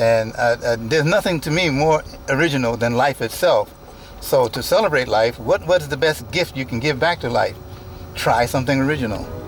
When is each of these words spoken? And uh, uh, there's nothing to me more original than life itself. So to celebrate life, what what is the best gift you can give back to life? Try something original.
And 0.00 0.32
uh, 0.36 0.56
uh, 0.64 0.76
there's 0.80 1.04
nothing 1.04 1.40
to 1.40 1.50
me 1.50 1.68
more 1.68 2.02
original 2.30 2.78
than 2.78 2.94
life 2.94 3.20
itself. 3.20 3.68
So 4.22 4.48
to 4.48 4.62
celebrate 4.62 5.08
life, 5.08 5.38
what 5.38 5.66
what 5.66 5.82
is 5.82 5.88
the 5.88 5.96
best 5.98 6.30
gift 6.30 6.56
you 6.56 6.64
can 6.64 6.80
give 6.80 6.98
back 6.98 7.20
to 7.20 7.28
life? 7.28 7.56
Try 8.14 8.46
something 8.46 8.80
original. 8.80 9.39